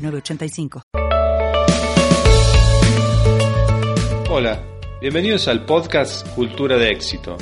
906985. 0.00 0.82
Hola, 4.30 4.62
bienvenidos 5.00 5.48
al 5.48 5.64
podcast 5.64 6.26
Cultura 6.34 6.76
de 6.76 6.90
Éxito. 6.90 7.36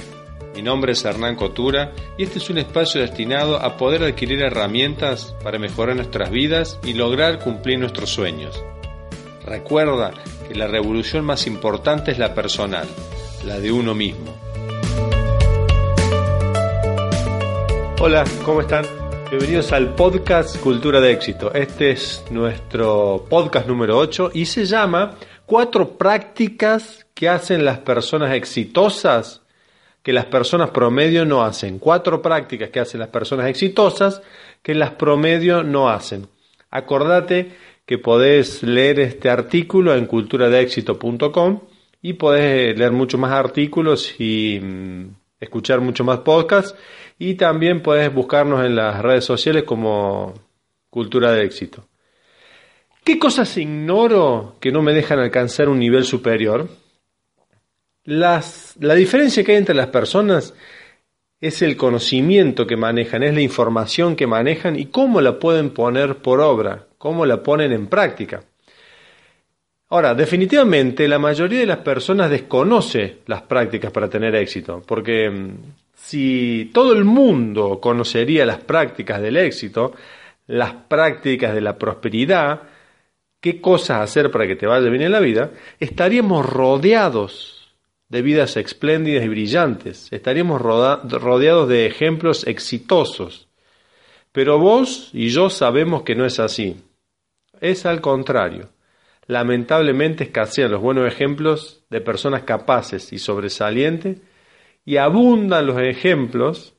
Mi 0.54 0.62
nombre 0.62 0.92
es 0.92 1.04
Hernán 1.04 1.36
Cotura 1.36 1.92
y 2.16 2.24
este 2.24 2.38
es 2.38 2.50
un 2.50 2.58
espacio 2.58 3.00
destinado 3.00 3.62
a 3.62 3.76
poder 3.76 4.02
adquirir 4.02 4.42
herramientas 4.42 5.36
para 5.44 5.58
mejorar 5.58 5.94
nuestras 5.94 6.30
vidas 6.30 6.80
y 6.82 6.94
lograr 6.94 7.38
cumplir 7.38 7.78
nuestros 7.78 8.10
sueños. 8.10 8.60
Recuerda 9.44 10.12
que 10.48 10.54
la 10.54 10.66
revolución 10.66 11.24
más 11.24 11.46
importante 11.46 12.10
es 12.10 12.18
la 12.18 12.34
personal, 12.34 12.88
la 13.46 13.60
de 13.60 13.70
uno 13.70 13.94
mismo. 13.94 14.34
Hola, 18.00 18.24
¿cómo 18.44 18.60
están? 18.60 18.84
Bienvenidos 19.30 19.73
al 19.73 19.95
podcast 19.95 20.59
Cultura 20.59 21.02
de 21.02 21.12
Éxito. 21.12 21.52
Este 21.52 21.91
es 21.91 22.24
nuestro 22.30 23.27
podcast 23.28 23.69
número 23.69 23.98
8 23.98 24.30
y 24.32 24.46
se 24.46 24.64
llama 24.64 25.19
Cuatro 25.45 25.98
prácticas 25.98 27.06
que 27.12 27.28
hacen 27.28 27.62
las 27.62 27.80
personas 27.80 28.33
exitosas 28.33 29.42
que 30.02 30.14
las 30.14 30.25
personas 30.25 30.70
promedio 30.70 31.27
no 31.27 31.44
hacen. 31.44 31.78
Cuatro 31.78 32.22
prácticas 32.22 32.70
que 32.70 32.80
hacen 32.80 33.00
las 33.00 33.11
personas 33.11 33.48
exitosas 33.48 34.22
que 34.62 34.75
las 34.75 34.92
promedio 34.92 35.62
no 35.62 35.91
hacen. 35.91 36.27
Acordate 36.70 37.52
que 37.84 37.98
podés 37.98 38.62
leer 38.62 38.98
este 38.98 39.28
artículo 39.28 39.95
en 39.95 40.06
culturadeexito.com 40.06 41.61
y 42.00 42.14
podés 42.14 42.78
leer 42.78 42.92
muchos 42.92 43.20
más 43.20 43.33
artículos 43.33 44.14
y 44.19 44.58
mm, 44.58 45.08
escuchar 45.41 45.81
mucho 45.81 46.05
más 46.05 46.20
podcasts 46.20 46.75
y 47.19 47.34
también 47.34 47.83
puedes 47.83 48.12
buscarnos 48.12 48.64
en 48.64 48.77
las 48.77 49.00
redes 49.03 49.25
sociales 49.25 49.64
como 49.64 50.34
Cultura 50.91 51.33
de 51.33 51.45
Éxito. 51.45 51.86
¿Qué 53.05 53.19
cosas 53.19 53.56
ignoro 53.56 54.56
que 54.61 54.70
no 54.70 54.83
me 54.83 54.92
dejan 54.92 55.19
alcanzar 55.19 55.69
un 55.69 55.78
nivel 55.78 56.05
superior? 56.05 56.69
Las, 58.05 58.75
la 58.80 58.95
diferencia 58.95 59.45
que 59.45 59.53
hay 59.53 59.58
entre 59.58 59.75
las 59.75 59.89
personas 59.89 60.55
es 61.41 61.62
el 61.62 61.77
conocimiento 61.77 62.67
que 62.67 62.77
manejan, 62.77 63.23
es 63.23 63.34
la 63.34 63.41
información 63.41 64.17
que 64.17 64.27
manejan 64.27 64.78
y 64.78 64.86
cómo 64.86 65.20
la 65.20 65.39
pueden 65.39 65.70
poner 65.70 66.17
por 66.17 66.41
obra, 66.41 66.86
cómo 66.98 67.27
la 67.27 67.42
ponen 67.42 67.73
en 67.73 67.86
práctica. 67.86 68.42
Ahora, 69.91 70.14
definitivamente 70.14 71.08
la 71.08 71.19
mayoría 71.19 71.61
de 71.61 71.67
las 71.67 71.78
personas 71.78 72.31
desconoce 72.31 73.19
las 73.27 73.42
prácticas 73.42 73.91
para 73.91 74.11
tener 74.11 74.34
éxito, 74.34 74.83
porque 74.86 75.30
mm, 75.30 75.50
si 75.95 76.70
todo 76.75 76.92
el 76.92 77.05
mundo 77.05 77.80
conocería 77.80 78.45
las 78.45 78.58
prácticas 78.58 79.22
del 79.22 79.39
éxito, 79.39 79.95
las 80.47 80.72
prácticas 80.72 81.55
de 81.55 81.62
la 81.62 81.78
prosperidad, 81.78 82.62
qué 83.41 83.61
cosas 83.61 84.00
hacer 84.03 84.30
para 84.30 84.47
que 84.47 84.56
te 84.56 84.67
vaya 84.67 84.91
bien 84.91 85.03
en 85.03 85.12
la 85.12 85.20
vida, 85.20 85.53
estaríamos 85.80 86.45
rodeados 86.45 87.75
de 88.11 88.23
vidas 88.23 88.56
espléndidas 88.56 89.25
y 89.25 89.28
brillantes, 89.28 90.08
estaríamos 90.12 90.61
rodeados 90.61 91.68
de 91.68 91.86
ejemplos 91.86 92.46
exitosos. 92.46 93.48
Pero 94.33 94.58
vos 94.58 95.11
y 95.14 95.29
yo 95.30 95.51
sabemos 95.51 96.02
que 96.02 96.14
no 96.14 96.27
es 96.27 96.39
así. 96.41 96.77
Es 97.61 97.86
al 97.86 98.01
contrario. 98.01 98.68
Lamentablemente 99.28 100.24
escasean 100.24 100.70
los 100.72 100.80
buenos 100.80 101.06
ejemplos 101.06 101.84
de 101.90 102.00
personas 102.00 102.44
capaces 102.44 103.12
y 103.12 103.18
sobresalientes 103.18 104.18
y 104.86 104.96
abundan 104.96 105.66
los 105.66 105.78
ejemplos 105.80 106.74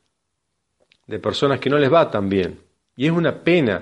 de 1.05 1.19
personas 1.19 1.59
que 1.59 1.69
no 1.69 1.77
les 1.77 1.93
va 1.93 2.09
tan 2.09 2.27
bien. 2.27 2.59
Y 2.95 3.05
es 3.05 3.11
una 3.11 3.43
pena 3.43 3.81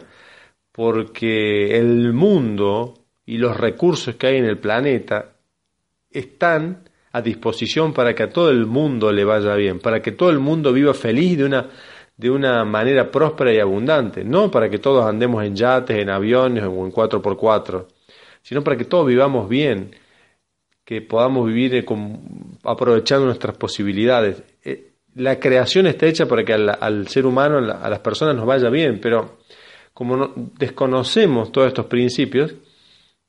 porque 0.73 1.77
el 1.77 2.11
mundo 2.11 2.94
y 3.25 3.38
los 3.38 3.56
recursos 3.56 4.16
que 4.16 4.27
hay 4.27 4.38
en 4.38 4.45
el 4.45 4.57
planeta 4.57 5.38
están 6.11 6.89
a 7.13 7.22
disposición 7.22 7.94
para 7.94 8.13
que 8.13 8.23
a 8.23 8.29
todo 8.29 8.50
el 8.51 8.66
mundo 8.66 9.13
le 9.13 9.23
vaya 9.23 9.56
bien, 9.56 9.79
para 9.79 10.01
que 10.01 10.11
todo 10.11 10.29
el 10.29 10.39
mundo 10.39 10.73
viva 10.73 10.94
feliz 10.94 11.38
de 11.38 11.45
una, 11.45 11.69
de 12.17 12.29
una 12.29 12.66
manera 12.66 13.09
próspera 13.09 13.53
y 13.53 13.59
abundante, 13.59 14.25
no 14.25 14.51
para 14.51 14.69
que 14.69 14.79
todos 14.79 15.06
andemos 15.06 15.41
en 15.45 15.56
yates, 15.56 15.97
en 15.97 16.09
aviones 16.09 16.66
o 16.66 16.85
en 16.85 16.91
4x4, 16.91 17.85
sino 18.47 18.63
para 18.63 18.78
que 18.78 18.85
todos 18.85 19.06
vivamos 19.06 19.50
bien 19.50 19.91
que 20.85 21.02
podamos 21.02 21.46
vivir 21.47 21.75
eh, 21.75 21.85
aprovechando 22.63 23.25
nuestras 23.25 23.58
posibilidades. 23.58 24.41
Eh, 24.63 24.94
la 25.16 25.38
creación 25.38 25.85
está 25.85 26.06
hecha 26.06 26.28
para 26.28 26.46
que 26.46 26.53
al, 26.53 27.07
ser 27.09 27.25
humano, 27.25 27.57
a 27.57 27.90
las 27.90 28.00
personas 28.00 28.38
nos 28.38 28.46
vaya 28.46 28.69
bien, 28.69 29.02
pero 29.02 29.40
como 29.94 30.34
desconocemos 30.57 31.52
todos 31.52 31.68
estos 31.68 31.88
principios, 31.88 32.56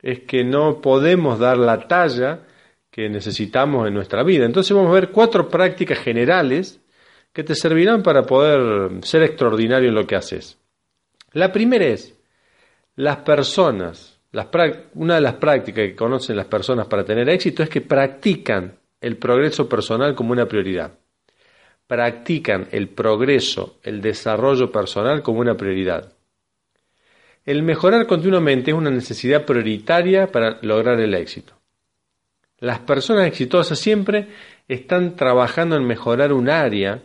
es 0.01 0.21
que 0.21 0.45
no 0.45 0.81
podemos 0.81 1.41
dar 1.41 1.59
la 1.59 1.89
talla 1.89 2.43
que 2.89 3.09
necesitamos 3.09 3.89
en 3.89 3.95
nuestra 3.95 4.23
vida. 4.23 4.45
Entonces 4.45 4.73
vamos 4.73 4.93
a 4.93 5.01
ver 5.01 5.11
cuatro 5.11 5.49
prácticas 5.49 5.99
generales 5.99 6.81
que 7.33 7.43
te 7.43 7.57
servirán 7.57 8.05
para 8.05 8.23
poder 8.23 9.05
ser 9.05 9.25
extraordinario 9.25 9.89
en 9.89 9.97
lo 9.97 10.07
que 10.07 10.15
haces. 10.15 10.59
La 11.33 11.51
primera 11.51 11.87
es, 11.87 12.15
las 12.95 13.17
personas 13.17 14.18
una 14.95 15.17
de 15.17 15.21
las 15.21 15.35
prácticas 15.35 15.87
que 15.87 15.97
conocen 15.97 16.37
las 16.37 16.47
personas 16.47 16.87
para 16.87 17.05
tener 17.05 17.29
éxito 17.29 17.63
es 17.63 17.69
que 17.69 17.81
practican 17.81 18.79
el 19.01 19.17
progreso 19.17 19.69
personal 19.69 20.15
como 20.15 20.33
una 20.33 20.47
prioridad. 20.47 20.93
Practican 21.87 22.69
el 22.71 22.89
progreso, 22.89 23.79
el 23.83 24.01
desarrollo 24.01 24.71
personal 24.71 25.23
como 25.23 25.41
una 25.41 25.57
prioridad. 25.57 26.13
El 27.45 27.63
mejorar 27.63 28.07
continuamente 28.07 28.71
es 28.73 28.77
una 28.77 28.91
necesidad 28.91 29.47
prioritaria 29.47 30.27
para 30.27 30.59
lograr 30.63 31.01
el 31.01 31.15
éxito. 31.15 31.55
Las 32.59 32.81
personas 32.81 33.27
exitosas 33.27 33.79
siempre 33.79 34.29
están 34.67 35.17
trabajando 35.17 35.77
en 35.77 35.87
mejorar 35.87 36.33
un 36.33 36.51
área 36.51 37.03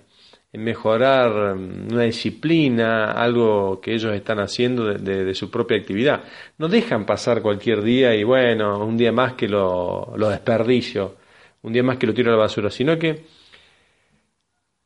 mejorar 0.54 1.56
mm, 1.56 1.94
una 1.94 2.04
disciplina, 2.04 3.12
algo 3.12 3.82
que 3.82 3.94
ellos 3.94 4.14
están 4.14 4.40
haciendo 4.40 4.86
de, 4.86 5.34
su 5.36 5.50
propia 5.50 5.78
actividad. 5.78 6.24
No 6.58 6.68
dejan 6.68 7.06
pasar 7.06 7.42
cualquier 7.42 7.82
día 7.82 8.16
y 8.16 8.24
bueno, 8.24 8.86
un 8.86 8.98
día 8.98 9.12
más 9.12 9.34
que 9.34 9.48
lo 9.48 10.16
desperdicio, 10.16 11.16
un 11.64 11.74
día 11.74 11.84
más 11.84 11.98
que 11.98 12.08
lo 12.08 12.14
tiro 12.14 12.32
a 12.32 12.36
la 12.36 12.42
basura, 12.42 12.70
sino 12.70 12.98
que 12.98 13.24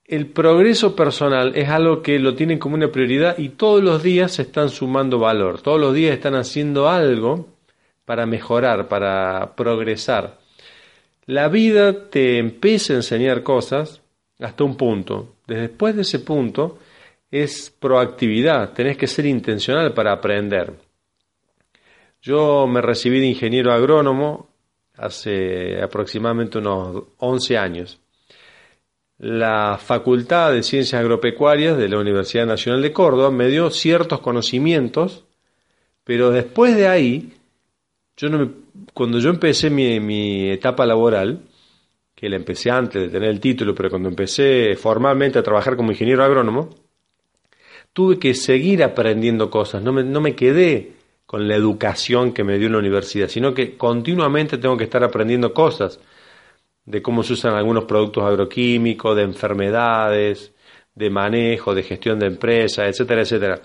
el 0.07 0.27
progreso 0.27 0.95
personal 0.95 1.51
es 1.55 1.67
algo 1.67 2.01
que 2.01 2.17
lo 2.17 2.33
tienen 2.33 2.59
como 2.59 2.75
una 2.75 2.89
prioridad 2.89 3.37
y 3.37 3.49
todos 3.49 3.83
los 3.83 4.01
días 4.01 4.31
se 4.31 4.43
están 4.43 4.69
sumando 4.69 5.19
valor, 5.19 5.61
todos 5.61 5.81
los 5.81 5.93
días 5.93 6.13
están 6.13 6.35
haciendo 6.35 6.87
algo 6.87 7.49
para 8.05 8.25
mejorar, 8.25 8.87
para 8.87 9.53
progresar. 9.57 10.39
La 11.25 11.49
vida 11.49 12.09
te 12.09 12.37
empieza 12.37 12.93
a 12.93 12.97
enseñar 12.97 13.43
cosas 13.43 14.01
hasta 14.39 14.63
un 14.63 14.77
punto, 14.77 15.35
Después 15.47 15.95
de 15.95 16.01
ese 16.01 16.19
punto 16.19 16.77
es 17.31 17.73
proactividad, 17.79 18.73
tenés 18.73 18.97
que 18.97 19.07
ser 19.07 19.25
intencional 19.25 19.93
para 19.93 20.11
aprender. 20.13 20.73
Yo 22.21 22.67
me 22.67 22.81
recibí 22.81 23.19
de 23.19 23.27
ingeniero 23.27 23.71
agrónomo 23.71 24.49
hace 24.97 25.81
aproximadamente 25.81 26.57
unos 26.57 27.03
11 27.17 27.57
años. 27.57 27.99
La 29.19 29.79
Facultad 29.81 30.51
de 30.51 30.63
Ciencias 30.63 30.99
Agropecuarias 30.99 31.77
de 31.77 31.89
la 31.89 31.99
Universidad 31.99 32.45
Nacional 32.45 32.81
de 32.81 32.93
Córdoba 32.93 33.31
me 33.31 33.47
dio 33.47 33.71
ciertos 33.71 34.19
conocimientos, 34.19 35.25
pero 36.03 36.29
después 36.29 36.75
de 36.75 36.87
ahí, 36.87 37.33
yo 38.15 38.29
no 38.29 38.51
cuando 38.93 39.19
yo 39.19 39.29
empecé 39.29 39.69
mi, 39.69 39.99
mi 39.99 40.49
etapa 40.49 40.85
laboral, 40.85 41.41
que 42.17 42.29
la 42.29 42.35
empecé 42.35 42.71
antes 42.71 42.99
de 42.99 43.09
tener 43.09 43.29
el 43.29 43.39
título, 43.39 43.75
pero 43.75 43.91
cuando 43.91 44.09
empecé 44.09 44.75
formalmente 44.75 45.37
a 45.37 45.43
trabajar 45.43 45.75
como 45.75 45.91
ingeniero 45.91 46.23
agrónomo, 46.23 46.69
tuve 47.93 48.17
que 48.17 48.33
seguir 48.33 48.83
aprendiendo 48.83 49.51
cosas, 49.51 49.83
no 49.83 49.93
me, 49.93 50.03
no 50.03 50.19
me 50.19 50.35
quedé 50.35 50.93
con 51.27 51.47
la 51.47 51.55
educación 51.55 52.33
que 52.33 52.43
me 52.43 52.57
dio 52.57 52.69
la 52.69 52.79
universidad, 52.79 53.27
sino 53.27 53.53
que 53.53 53.77
continuamente 53.77 54.57
tengo 54.57 54.75
que 54.75 54.85
estar 54.85 55.03
aprendiendo 55.03 55.53
cosas 55.53 55.99
de 56.85 57.03
cómo 57.03 57.21
se 57.21 57.33
usan 57.33 57.53
algunos 57.53 57.85
productos 57.85 58.23
agroquímicos, 58.23 59.15
de 59.15 59.21
enfermedades, 59.21 60.53
de 60.95 61.09
manejo, 61.11 61.75
de 61.75 61.83
gestión 61.83 62.17
de 62.17 62.25
empresas, 62.25 62.89
etcétera, 62.89 63.21
etcétera. 63.21 63.61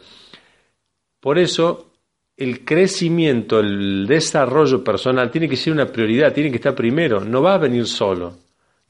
Por 1.20 1.38
eso 1.38 1.92
el 2.36 2.66
crecimiento, 2.66 3.60
el 3.60 4.06
desarrollo 4.06 4.84
personal 4.84 5.30
tiene 5.30 5.48
que 5.48 5.56
ser 5.56 5.72
una 5.72 5.86
prioridad, 5.86 6.34
tiene 6.34 6.50
que 6.50 6.56
estar 6.56 6.74
primero, 6.74 7.20
no 7.20 7.40
va 7.40 7.54
a 7.54 7.58
venir 7.58 7.86
solo, 7.86 8.41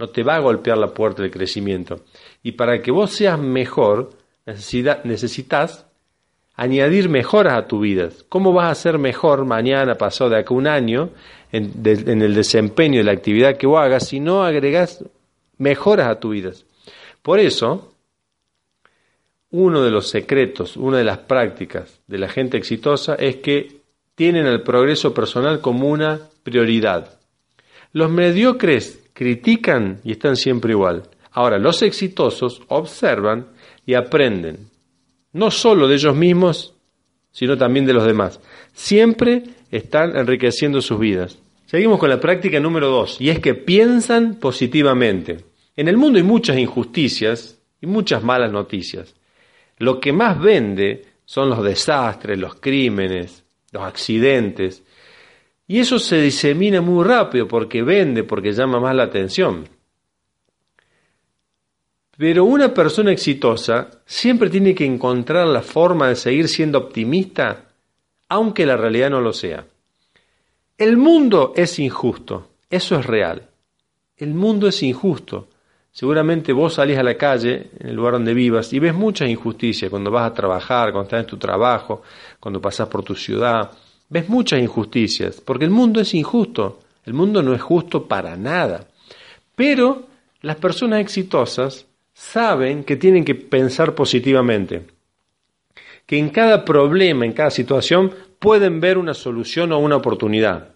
no 0.02 0.08
te 0.08 0.24
va 0.24 0.34
a 0.34 0.40
golpear 0.40 0.76
la 0.78 0.92
puerta 0.92 1.22
del 1.22 1.30
crecimiento. 1.30 2.00
Y 2.42 2.52
para 2.52 2.82
que 2.82 2.90
vos 2.90 3.12
seas 3.12 3.38
mejor, 3.38 4.10
necesitas 4.44 5.86
añadir 6.56 7.08
mejoras 7.08 7.54
a 7.54 7.68
tu 7.68 7.78
vida. 7.78 8.08
¿Cómo 8.28 8.52
vas 8.52 8.72
a 8.72 8.74
ser 8.82 8.98
mejor 8.98 9.44
mañana, 9.44 9.94
pasado 9.94 10.30
de 10.30 10.38
acá 10.38 10.54
un 10.54 10.66
año, 10.66 11.10
en, 11.52 11.70
en 11.84 12.20
el 12.20 12.34
desempeño 12.34 12.98
de 12.98 13.04
la 13.04 13.12
actividad 13.12 13.56
que 13.56 13.68
vos 13.68 13.80
hagas 13.80 14.08
si 14.08 14.18
no 14.18 14.42
agregas 14.42 15.04
mejoras 15.58 16.08
a 16.08 16.18
tu 16.18 16.30
vida? 16.30 16.50
Por 17.22 17.38
eso, 17.38 17.94
uno 19.52 19.84
de 19.84 19.92
los 19.92 20.08
secretos, 20.08 20.76
una 20.76 20.98
de 20.98 21.04
las 21.04 21.18
prácticas 21.18 22.00
de 22.08 22.18
la 22.18 22.28
gente 22.28 22.56
exitosa 22.56 23.14
es 23.14 23.36
que 23.36 23.82
tienen 24.16 24.46
el 24.46 24.62
progreso 24.62 25.14
personal 25.14 25.60
como 25.60 25.88
una 25.88 26.18
prioridad. 26.42 27.20
Los 27.92 28.10
mediocres 28.10 29.01
critican 29.22 30.00
y 30.04 30.12
están 30.12 30.36
siempre 30.36 30.72
igual. 30.72 31.04
Ahora, 31.30 31.58
los 31.58 31.82
exitosos 31.82 32.62
observan 32.68 33.46
y 33.86 33.94
aprenden, 33.94 34.68
no 35.32 35.50
solo 35.50 35.88
de 35.88 35.94
ellos 35.94 36.14
mismos, 36.14 36.74
sino 37.30 37.56
también 37.56 37.86
de 37.86 37.94
los 37.94 38.04
demás. 38.04 38.40
Siempre 38.72 39.44
están 39.70 40.16
enriqueciendo 40.16 40.80
sus 40.82 40.98
vidas. 40.98 41.38
Seguimos 41.66 41.98
con 41.98 42.10
la 42.10 42.20
práctica 42.20 42.60
número 42.60 42.88
dos, 42.88 43.18
y 43.18 43.30
es 43.30 43.38
que 43.38 43.54
piensan 43.54 44.34
positivamente. 44.34 45.44
En 45.74 45.88
el 45.88 45.96
mundo 45.96 46.18
hay 46.18 46.24
muchas 46.24 46.58
injusticias 46.58 47.58
y 47.80 47.86
muchas 47.86 48.22
malas 48.22 48.52
noticias. 48.52 49.14
Lo 49.78 49.98
que 49.98 50.12
más 50.12 50.38
vende 50.38 51.06
son 51.24 51.48
los 51.48 51.64
desastres, 51.64 52.38
los 52.38 52.56
crímenes, 52.56 53.44
los 53.72 53.82
accidentes. 53.84 54.82
Y 55.66 55.78
eso 55.78 55.98
se 55.98 56.20
disemina 56.20 56.80
muy 56.80 57.04
rápido 57.04 57.48
porque 57.48 57.82
vende, 57.82 58.24
porque 58.24 58.52
llama 58.52 58.80
más 58.80 58.94
la 58.94 59.04
atención. 59.04 59.68
Pero 62.16 62.44
una 62.44 62.74
persona 62.74 63.10
exitosa 63.10 63.88
siempre 64.04 64.50
tiene 64.50 64.74
que 64.74 64.84
encontrar 64.84 65.46
la 65.46 65.62
forma 65.62 66.08
de 66.08 66.16
seguir 66.16 66.46
siendo 66.48 66.78
optimista, 66.78 67.64
aunque 68.28 68.66
la 68.66 68.76
realidad 68.76 69.10
no 69.10 69.20
lo 69.20 69.32
sea. 69.32 69.66
El 70.76 70.96
mundo 70.96 71.52
es 71.56 71.78
injusto, 71.78 72.48
eso 72.68 72.98
es 72.98 73.06
real. 73.06 73.48
El 74.16 74.34
mundo 74.34 74.68
es 74.68 74.82
injusto. 74.82 75.48
Seguramente 75.90 76.52
vos 76.52 76.74
salís 76.74 76.98
a 76.98 77.02
la 77.02 77.16
calle, 77.16 77.70
en 77.78 77.90
el 77.90 77.96
lugar 77.96 78.14
donde 78.14 78.34
vivas, 78.34 78.72
y 78.72 78.78
ves 78.78 78.94
muchas 78.94 79.28
injusticias 79.28 79.90
cuando 79.90 80.10
vas 80.10 80.30
a 80.30 80.34
trabajar, 80.34 80.92
cuando 80.92 81.02
estás 81.02 81.20
en 81.20 81.26
tu 81.26 81.36
trabajo, 81.36 82.02
cuando 82.40 82.60
pasás 82.60 82.88
por 82.88 83.02
tu 83.02 83.14
ciudad. 83.14 83.70
Ves 84.12 84.28
muchas 84.28 84.60
injusticias, 84.60 85.40
porque 85.40 85.64
el 85.64 85.70
mundo 85.70 85.98
es 85.98 86.12
injusto. 86.12 86.80
El 87.06 87.14
mundo 87.14 87.42
no 87.42 87.54
es 87.54 87.62
justo 87.62 88.06
para 88.06 88.36
nada. 88.36 88.86
Pero 89.56 90.06
las 90.42 90.56
personas 90.56 91.00
exitosas 91.00 91.86
saben 92.12 92.84
que 92.84 92.96
tienen 92.96 93.24
que 93.24 93.34
pensar 93.34 93.94
positivamente, 93.94 94.82
que 96.04 96.18
en 96.18 96.28
cada 96.28 96.62
problema, 96.62 97.24
en 97.24 97.32
cada 97.32 97.48
situación, 97.48 98.14
pueden 98.38 98.82
ver 98.82 98.98
una 98.98 99.14
solución 99.14 99.72
o 99.72 99.78
una 99.78 99.96
oportunidad. 99.96 100.74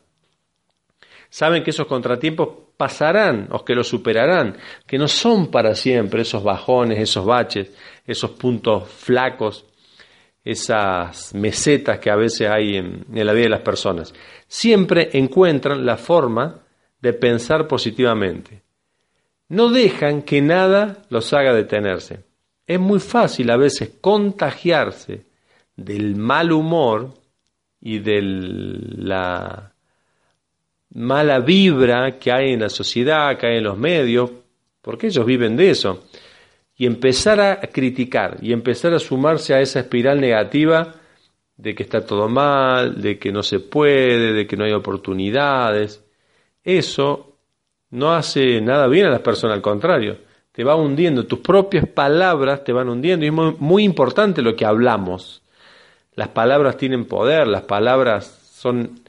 Saben 1.29 1.62
que 1.62 1.73
esos 1.73 1.87
contratiempos 1.87 2.49
pasarán 2.79 3.49
o 3.50 3.67
que 3.67 3.75
lo 3.75 3.85
superarán, 3.85 4.56
que 4.87 4.97
no 4.97 5.09
son 5.09 5.49
para 5.50 5.75
siempre 5.75 6.23
esos 6.23 6.43
bajones, 6.43 6.99
esos 7.00 7.27
baches, 7.27 7.71
esos 8.06 8.31
puntos 8.31 8.89
flacos, 8.89 9.67
esas 10.46 11.34
mesetas 11.34 11.98
que 11.98 12.08
a 12.08 12.14
veces 12.14 12.48
hay 12.48 12.76
en, 12.76 13.04
la 13.12 13.32
vida 13.32 13.46
de 13.46 13.50
las 13.50 13.62
personas. 13.62 14.14
Siempre 14.46 15.10
encuentran 15.14 15.84
la 15.84 15.96
forma 15.96 16.60
de 17.00 17.12
pensar 17.12 17.66
positivamente. 17.66 18.62
No 19.48 19.70
dejan 19.70 20.22
que 20.22 20.40
nada 20.40 21.02
los 21.10 21.32
haga 21.32 21.52
detenerse. 21.52 22.20
Es 22.64 22.78
muy 22.78 23.00
fácil 23.00 23.50
a 23.50 23.56
veces 23.56 23.90
contagiarse 24.00 25.26
del 25.75 26.14
mal 26.14 26.52
humor 26.52 27.14
y 27.81 27.98
de 27.98 28.20
la 28.22 29.72
mala 30.94 31.40
vibra 31.40 32.20
que 32.20 32.31
hay 32.31 32.52
en 32.52 32.60
la 32.60 32.69
sociedad, 32.69 33.37
que 33.37 33.48
hay 33.48 33.56
en 33.58 33.64
los 33.64 33.76
medios, 33.76 34.31
porque 34.81 35.08
ellos 35.08 35.26
viven 35.26 35.56
de 35.56 35.70
eso. 35.70 36.04
Y 36.76 36.87
empezar 36.87 37.40
a 37.40 37.61
criticar 37.61 38.38
y 38.43 38.52
empezar 38.52 38.93
a 38.93 38.99
sumarse 38.99 39.55
a 39.55 39.61
esa 39.61 39.81
espiral 39.81 40.20
negativa 40.20 40.94
de 41.56 41.75
que 41.75 41.82
está 41.82 42.05
todo 42.05 42.28
mal, 42.28 43.00
de 43.00 43.19
que 43.19 43.32
no 43.32 43.43
se 43.43 43.61
puede, 43.61 44.32
de 44.32 44.46
que 44.46 44.56
no 44.56 44.64
hay 44.64 44.73
oportunidades. 44.73 46.05
Eso 46.62 47.38
no 47.90 48.12
hace 48.12 48.61
nada 48.61 48.88
bien 48.88 49.06
a 49.06 49.11
las 49.11 49.20
personas, 49.20 49.56
al 49.56 49.62
contrario, 49.62 50.19
te 50.52 50.64
va 50.64 50.76
hundiendo, 50.76 51.26
tus 51.26 51.38
propias 51.38 51.87
palabras 51.88 52.62
te 52.62 52.73
van 52.73 52.88
hundiendo 52.88 53.25
y 53.25 53.29
es 53.29 53.61
muy, 53.61 53.84
importante 53.84 54.43
lo 54.43 54.55
que 54.55 54.67
hablamos. 54.67 55.43
Las 56.14 56.29
palabras 56.29 56.76
tienen 56.76 57.06
poder, 57.06 57.46
las 57.46 57.62
palabras 57.62 58.26
son 58.52 59.00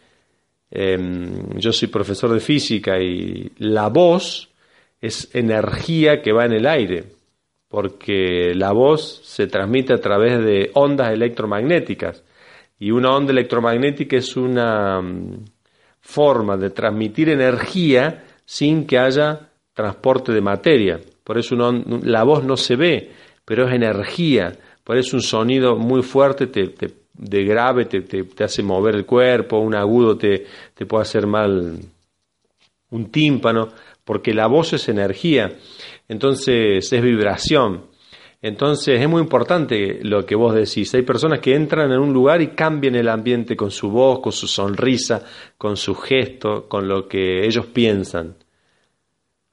Em, 0.69 1.57
yo 1.57 1.71
soy 1.71 1.87
profesor 1.87 2.33
de 2.33 2.39
física 2.39 2.99
y 2.99 3.51
la 3.59 3.87
voz 3.87 4.49
es 4.99 5.33
energía 5.33 6.21
que 6.21 6.33
va 6.33 6.45
en 6.45 6.53
el 6.53 6.67
aire, 6.67 7.05
porque 7.67 8.53
la 8.55 8.71
voz 8.71 9.21
se 9.23 9.47
transmite 9.47 9.93
a 9.93 9.99
través 9.99 10.43
de 10.43 10.71
ondas 10.73 11.11
electromagnéticas 11.11 12.23
y 12.79 12.91
una 12.91 13.15
onda 13.15 13.31
electromagnética 13.31 14.17
es 14.17 14.37
una 14.37 15.01
mm, 15.01 15.45
forma 15.99 16.57
de 16.57 16.69
transmitir 16.69 17.29
energía 17.29 18.23
sin 18.45 18.85
que 18.85 18.97
haya 18.97 19.49
transporte 19.73 20.31
de 20.31 20.41
materia. 20.41 20.99
Por 21.23 21.37
eso 21.37 21.55
la 21.55 22.23
voz 22.23 22.43
no 22.43 22.55
se 22.55 22.75
ve, 22.75 23.11
pero 23.43 23.67
es 23.67 23.73
energía. 23.73 24.57
Por 24.83 24.97
eso 24.97 25.17
un 25.17 25.21
sonido 25.21 25.75
muy 25.75 26.01
fuerte 26.01 26.47
te, 26.47 26.69
te 26.69 26.93
de 27.13 27.43
grave 27.43 27.85
te, 27.85 28.43
hace 28.43 28.61
mover 28.61 28.95
el 28.95 29.05
cuerpo, 29.05 29.57
un 29.57 29.75
agudo 29.75 30.17
te 30.17 30.45
puede 30.87 31.01
hacer 31.01 31.25
mal 31.25 31.79
un 32.91 33.11
tímpano, 33.11 33.69
porque 34.07 34.33
la 34.33 34.47
voz 34.47 34.71
es 34.71 34.87
energía, 34.87 35.51
entonces 36.07 36.91
es 36.93 37.01
vibración. 37.03 37.87
Entonces 38.41 39.01
es 39.01 39.09
muy 39.09 39.21
importante 39.21 39.99
lo 40.01 40.25
que 40.25 40.35
vos 40.35 40.55
decís. 40.55 40.93
Hay 40.93 41.01
personas 41.01 41.41
que 41.41 41.53
entran 41.53 41.91
en 41.91 41.99
un 41.99 42.13
lugar 42.13 42.41
y 42.41 42.49
cambian 42.49 42.95
el 42.95 43.09
ambiente 43.09 43.57
con 43.57 43.69
su 43.69 43.89
voz, 43.91 44.21
con 44.21 44.31
su 44.31 44.47
sonrisa, 44.47 45.25
con 45.57 45.75
su 45.75 45.93
gesto, 45.93 46.69
con 46.69 46.87
lo 46.87 47.09
que 47.09 47.45
ellos 47.45 47.65
piensan. 47.65 48.35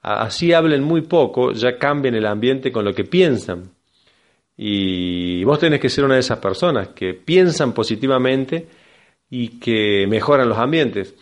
Así 0.01 0.53
hablen 0.53 0.85
muy 0.85 1.01
poco, 1.01 1.51
ya 1.51 1.77
cambian 1.77 2.15
el 2.15 2.27
ambiente 2.27 2.71
con 2.71 2.85
lo 2.85 2.95
que 2.95 3.05
piensan. 3.05 3.73
Y 4.57 5.43
vos 5.43 5.59
tenés 5.59 5.81
que 5.81 5.89
ser 5.89 6.05
una 6.05 6.15
de 6.15 6.21
esas 6.21 6.39
personas 6.39 6.89
que 6.89 7.15
piensan 7.15 7.73
positivamente 7.73 8.69
y 9.31 9.59
que 9.59 10.07
mejoran 10.07 10.49
los 10.49 10.59
ambientes. 10.59 11.17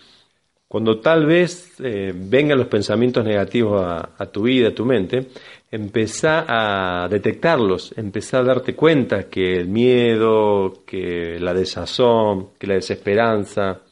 Cuando 0.72 1.00
tal 1.00 1.26
vez 1.26 1.74
eh, 1.80 2.14
vengan 2.16 2.56
los 2.56 2.66
pensamientos 2.66 3.22
negativos 3.22 3.84
a, 3.84 4.26
tu 4.32 4.44
vida, 4.44 4.68
a 4.68 4.74
tu 4.74 4.86
mente, 4.86 5.26
empezá 5.70 6.46
a 6.48 7.08
detectarlos, 7.08 7.92
empezá 7.94 8.38
a 8.38 8.42
darte 8.42 8.74
cuenta 8.74 9.24
que 9.24 9.58
el 9.58 9.68
miedo, 9.68 10.82
que 10.86 11.38
la 11.38 11.52
desazón, 11.52 12.52
que 12.58 12.66
la 12.66 12.76
desesperanza, 12.76 13.82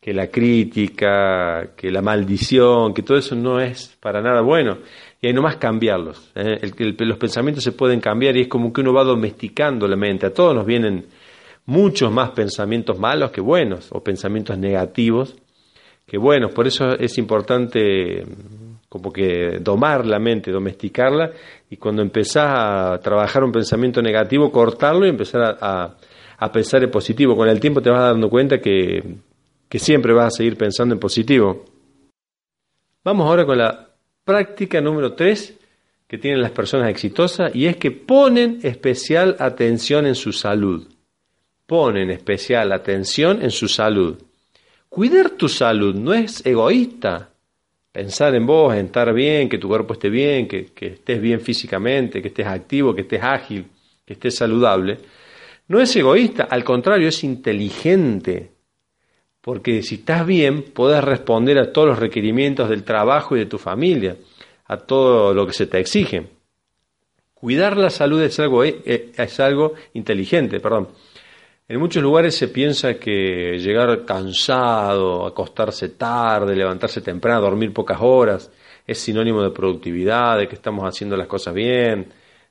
que 0.00 0.12
la 0.12 0.26
crítica, 0.26 1.76
que 1.76 1.92
la 1.92 2.02
maldición, 2.02 2.92
que 2.92 3.02
todo 3.02 3.18
eso 3.18 3.36
no 3.36 3.60
es 3.60 3.96
para 4.00 4.20
nada 4.20 4.40
bueno 4.40 4.78
y 5.22 5.28
hay 5.28 5.32
nomás 5.32 5.54
cambiarlos. 5.54 6.32
¿eh? 6.34 6.58
los 6.98 7.18
pensamientos 7.18 7.62
se 7.62 7.70
pueden 7.70 8.00
cambiar 8.00 8.36
y 8.36 8.40
es 8.40 8.48
como 8.48 8.72
que 8.72 8.80
uno 8.80 8.92
va 8.92 9.04
domesticando 9.04 9.86
la 9.86 9.94
mente. 9.94 10.26
A 10.26 10.34
todos 10.34 10.52
nos 10.52 10.66
vienen 10.66 11.06
muchos 11.64 12.10
más 12.10 12.30
pensamientos 12.30 12.98
malos 12.98 13.30
que 13.30 13.40
buenos 13.40 13.86
o 13.92 14.02
pensamientos 14.02 14.58
negativos 14.58 15.36
que 16.06 16.18
buenos. 16.18 16.52
Por 16.52 16.66
eso 16.66 16.92
es 16.92 17.18
importante 17.18 18.24
como 18.88 19.12
que 19.12 19.58
domar 19.60 20.06
la 20.06 20.18
mente, 20.18 20.52
domesticarla 20.52 21.32
y 21.68 21.76
cuando 21.76 22.02
empezás 22.02 22.46
a 22.48 23.00
trabajar 23.02 23.42
un 23.42 23.52
pensamiento 23.52 24.00
negativo, 24.00 24.52
cortarlo 24.52 25.04
y 25.04 25.10
empezar 25.10 25.58
a, 25.60 25.96
a 26.38 26.52
pensar 26.52 26.84
en 26.84 26.90
positivo. 26.90 27.36
Con 27.36 27.48
el 27.48 27.60
tiempo 27.60 27.82
te 27.82 27.90
vas 27.90 28.00
dando 28.00 28.30
cuenta 28.30 28.60
que, 28.60 29.02
que 29.68 29.78
siempre 29.78 30.12
vas 30.12 30.28
a 30.28 30.36
seguir 30.36 30.56
pensando 30.56 30.94
en 30.94 31.00
positivo. 31.00 31.64
Vamos 33.02 33.26
ahora 33.26 33.44
con 33.44 33.58
la 33.58 33.88
práctica 34.24 34.80
número 34.80 35.14
tres 35.14 35.58
que 36.06 36.18
tienen 36.18 36.40
las 36.40 36.52
personas 36.52 36.88
exitosas 36.88 37.54
y 37.54 37.66
es 37.66 37.76
que 37.76 37.90
ponen 37.90 38.60
especial 38.62 39.36
atención 39.40 40.06
en 40.06 40.14
su 40.14 40.32
salud. 40.32 40.86
Ponen 41.66 42.10
especial 42.10 42.70
atención 42.70 43.42
en 43.42 43.50
su 43.50 43.66
salud. 43.66 44.16
Cuidar 44.88 45.30
tu 45.30 45.48
salud 45.48 45.94
no 45.94 46.14
es 46.14 46.44
egoísta. 46.44 47.30
Pensar 47.92 48.34
en 48.34 48.46
vos, 48.46 48.74
en 48.74 48.86
estar 48.86 49.12
bien, 49.12 49.48
que 49.48 49.58
tu 49.58 49.68
cuerpo 49.68 49.94
esté 49.94 50.10
bien, 50.10 50.46
que, 50.46 50.70
estés 50.78 51.20
bien 51.20 51.40
físicamente, 51.40 52.20
que 52.20 52.28
estés 52.28 52.46
activo, 52.46 52.94
que 52.94 53.02
estés 53.02 53.22
ágil, 53.22 53.66
que 54.04 54.12
estés 54.12 54.36
saludable. 54.36 54.98
No 55.68 55.80
es 55.80 55.94
egoísta, 55.96 56.44
al 56.44 56.62
contrario, 56.62 57.08
es 57.08 57.24
inteligente. 57.24 58.50
Porque 59.40 59.82
si 59.82 59.96
estás 59.96 60.26
bien, 60.26 60.62
podés 60.62 61.02
responder 61.02 61.58
a 61.58 61.72
todos 61.72 61.88
los 61.88 61.98
requerimientos 61.98 62.68
del 62.68 62.84
trabajo 62.84 63.36
y 63.36 63.40
de 63.40 63.46
tu 63.46 63.58
familia, 63.58 64.16
a 64.66 64.76
todo 64.76 65.32
lo 65.32 65.46
que 65.46 65.52
se 65.52 65.66
te 65.66 65.78
exige. 65.78 66.26
Cuidar 67.32 67.76
la 67.76 67.90
salud 67.90 68.20
es 68.22 68.38
algo, 68.40 68.64
eh, 68.64 69.12
es 69.16 69.40
algo 69.40 69.74
inteligente, 69.94 70.58
perdón. 70.58 70.88
En 71.68 71.80
muchos 71.80 72.00
lugares 72.00 72.36
se 72.36 72.46
piensa 72.46 72.94
que 72.94 73.58
llegar 73.58 74.04
cansado, 74.04 75.26
acostarse 75.26 75.88
tarde, 75.90 76.54
levantarse 76.54 77.00
temprano, 77.00 77.40
dormir 77.40 77.72
pocas 77.72 77.98
horas, 78.00 78.52
es 78.86 78.98
sinónimo 78.98 79.42
de 79.42 79.50
productividad, 79.50 80.38
de 80.38 80.46
que 80.46 80.54
estamos 80.54 80.84
haciendo 80.84 81.16
las 81.16 81.26
cosas 81.26 81.54
bien, 81.54 82.06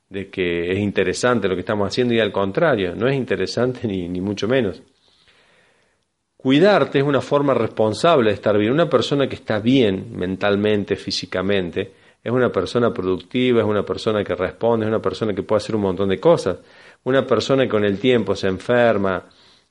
de 0.09 0.29
que 0.29 0.69
es 0.69 0.79
interesante 0.79 1.47
lo 1.47 1.55
que 1.55 1.61
estamos 1.61 1.87
haciendo 1.87 2.13
y 2.13 2.19
al 2.19 2.33
contrario, 2.33 2.93
no 2.93 3.07
es 3.07 3.15
interesante 3.15 3.87
ni, 3.87 4.09
ni 4.09 4.19
mucho 4.19 4.49
menos. 4.49 4.83
Cuidarte 6.35 6.99
es 6.99 7.05
una 7.05 7.21
forma 7.21 7.53
responsable 7.53 8.29
de 8.29 8.35
estar 8.35 8.57
bien. 8.57 8.71
Una 8.71 8.89
persona 8.89 9.27
que 9.27 9.35
está 9.35 9.59
bien 9.59 10.15
mentalmente, 10.15 10.95
físicamente, 10.95 11.93
es 12.23 12.31
una 12.31 12.51
persona 12.51 12.93
productiva, 12.93 13.61
es 13.61 13.67
una 13.67 13.83
persona 13.83 14.23
que 14.23 14.35
responde, 14.35 14.85
es 14.85 14.89
una 14.89 15.01
persona 15.01 15.33
que 15.33 15.41
puede 15.41 15.57
hacer 15.57 15.75
un 15.75 15.83
montón 15.83 16.09
de 16.09 16.19
cosas. 16.19 16.57
Una 17.05 17.25
persona 17.25 17.63
que 17.63 17.69
con 17.69 17.85
el 17.85 17.99
tiempo 17.99 18.35
se 18.35 18.47
enferma 18.47 19.23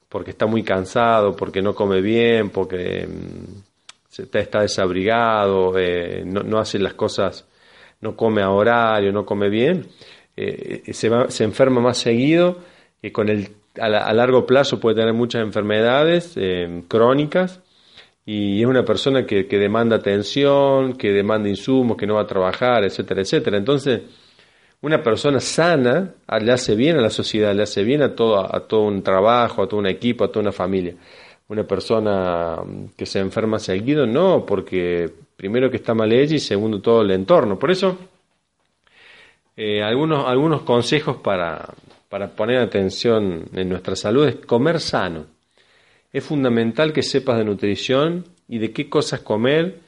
porque 0.09 0.31
está 0.31 0.47
muy 0.47 0.62
cansado, 0.62 1.35
porque 1.35 1.61
no 1.61 1.75
come 1.75 2.00
bien, 2.00 2.50
porque 2.50 3.07
mm, 3.07 4.23
está 4.38 4.61
desabrigado, 4.61 5.76
eh, 5.76 6.23
no, 6.25 6.59
hace 6.59 6.79
las 6.79 6.95
cosas, 6.95 7.47
no 8.00 8.14
come 8.14 8.43
a 8.43 8.50
horario, 8.50 9.12
no 9.12 9.26
come 9.26 9.49
bien, 9.49 9.87
eh, 10.37 10.83
se, 10.93 11.11
se, 11.29 11.45
enferma 11.45 11.81
más 11.81 11.99
seguido 11.99 12.59
y 13.03 13.11
con 13.11 13.29
el, 13.29 13.49
a, 13.81 14.12
largo 14.12 14.47
plazo 14.47 14.79
puede 14.79 14.97
tener 14.97 15.14
muchas 15.14 15.43
enfermedades 15.43 16.35
eh, 16.37 16.83
crónicas 16.87 17.61
y 18.25 18.61
es 18.61 18.67
una 18.67 18.85
persona 18.85 19.26
que, 19.26 19.49
que, 19.49 19.59
demanda 19.59 19.97
atención, 19.97 20.97
que 20.97 21.11
demanda 21.11 21.49
insumos, 21.49 21.97
que 21.97 22.07
no 22.07 22.14
va 22.14 22.23
a 22.23 22.26
trabajar, 22.26 22.85
etcétera, 22.85 23.23
etcétera. 23.23 23.59
Entonces, 23.59 24.03
una 24.85 25.03
persona 25.03 25.41
sana 25.41 26.12
le 26.43 26.53
hace 26.53 26.75
bien 26.75 26.99
a 26.99 27.00
la 27.00 27.09
sociedad, 27.09 27.55
le 27.55 27.62
hace 27.62 27.83
bien 27.83 28.03
a 28.03 28.14
todo, 28.14 28.38
a 28.38 28.61
todo 28.69 28.83
un 28.83 29.03
trabajo, 29.03 29.62
a 29.62 29.67
todo 29.67 29.81
un 29.81 29.87
equipo, 29.87 30.25
a 30.25 30.29
toda 30.29 30.43
una 30.43 30.53
familia. 30.53 30.95
Una 31.49 31.64
persona 31.64 32.59
que 32.95 33.07
se 33.07 33.19
enferma 33.19 33.59
seguido, 33.59 34.07
no, 34.07 34.45
porque 34.45 35.11
primero 35.37 35.71
que 35.71 35.79
está 35.79 35.95
mal 35.95 36.12
ella 36.12 36.37
y 36.37 36.38
segundo 36.38 36.83
todo 36.83 37.00
el 37.00 37.12
entorno. 37.12 37.59
Por 37.59 37.71
eso, 37.71 37.97
eh, 39.57 39.83
algunos, 39.83 40.29
algunos 40.29 40.62
consejos 40.62 41.17
para, 41.17 41.67
para 42.11 42.29
poner 42.29 42.59
atención 42.59 43.47
en 43.55 43.69
nuestra 43.71 43.97
salud 43.97 44.29
es 44.29 44.37
comer 44.37 44.81
sano. 44.81 45.25
Es 46.12 46.25
fundamental 46.25 46.93
que 46.93 47.03
sepas 47.03 47.38
de 47.38 47.45
nutrición 47.45 48.26
y 48.49 48.59
de 48.59 48.71
qué 48.73 48.91
cosas 48.91 49.21
comer 49.21 49.79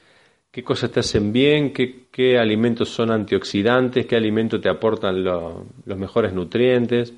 qué 0.57 0.65
cosas 0.65 0.91
te 0.91 1.01
hacen 1.01 1.35
bien, 1.35 1.71
qué, 1.71 2.39
alimentos 2.39 2.89
son 2.89 3.11
antioxidantes, 3.11 4.07
qué 4.07 4.17
alimentos 4.17 4.59
te 4.59 4.71
aportan 4.71 5.23
los 5.23 5.99
mejores 5.99 6.33
nutrientes. 6.33 7.13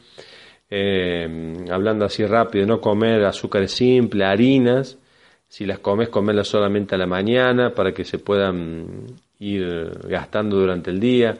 Eh, 0.68 1.54
hablando 1.70 2.04
así 2.04 2.26
rápido, 2.26 2.66
no 2.66 2.80
comer 2.80 3.24
azúcares 3.24 3.70
simples, 3.70 4.26
harinas. 4.26 4.98
Si 5.46 5.66
las 5.66 5.78
comes, 5.78 6.08
comerlas 6.08 6.48
solamente 6.48 6.96
a 6.96 6.98
la 6.98 7.06
mañana 7.06 7.72
para 7.72 7.94
que 7.94 8.04
se 8.04 8.18
puedan 8.18 9.06
ir 9.38 9.88
gastando 10.08 10.56
durante 10.58 10.90
el 10.90 10.98
día. 10.98 11.38